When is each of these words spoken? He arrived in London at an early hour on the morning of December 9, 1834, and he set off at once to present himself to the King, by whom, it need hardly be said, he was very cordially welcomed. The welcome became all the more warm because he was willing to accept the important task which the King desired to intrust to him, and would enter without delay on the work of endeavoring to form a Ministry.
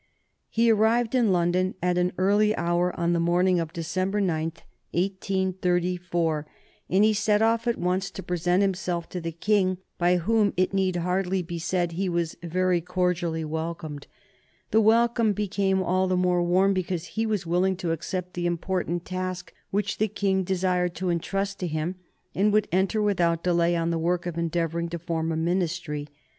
He 0.49 0.71
arrived 0.71 1.13
in 1.13 1.31
London 1.31 1.75
at 1.79 1.95
an 1.95 2.11
early 2.17 2.55
hour 2.55 2.91
on 2.99 3.13
the 3.13 3.19
morning 3.19 3.59
of 3.59 3.71
December 3.71 4.19
9, 4.19 4.45
1834, 4.93 6.47
and 6.89 7.03
he 7.03 7.13
set 7.13 7.43
off 7.43 7.67
at 7.67 7.77
once 7.77 8.09
to 8.09 8.23
present 8.23 8.63
himself 8.63 9.07
to 9.09 9.21
the 9.21 9.31
King, 9.31 9.77
by 9.99 10.17
whom, 10.17 10.55
it 10.57 10.73
need 10.73 10.95
hardly 10.95 11.43
be 11.43 11.59
said, 11.59 11.91
he 11.91 12.09
was 12.09 12.35
very 12.41 12.81
cordially 12.81 13.45
welcomed. 13.45 14.07
The 14.71 14.81
welcome 14.81 15.33
became 15.33 15.83
all 15.83 16.07
the 16.07 16.17
more 16.17 16.41
warm 16.41 16.73
because 16.73 17.05
he 17.13 17.27
was 17.27 17.45
willing 17.45 17.75
to 17.75 17.91
accept 17.91 18.33
the 18.33 18.47
important 18.47 19.05
task 19.05 19.53
which 19.69 19.99
the 19.99 20.07
King 20.07 20.43
desired 20.43 20.95
to 20.95 21.09
intrust 21.09 21.59
to 21.59 21.67
him, 21.67 21.93
and 22.33 22.51
would 22.51 22.67
enter 22.71 23.03
without 23.03 23.43
delay 23.43 23.75
on 23.75 23.91
the 23.91 23.99
work 23.99 24.25
of 24.25 24.35
endeavoring 24.35 24.89
to 24.89 24.97
form 24.97 25.31
a 25.31 25.37
Ministry. 25.37 26.07